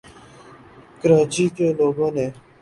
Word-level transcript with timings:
کراچی 0.99 1.45
کے 1.55 1.67
لوگوں 1.79 2.09
نے 2.15 2.25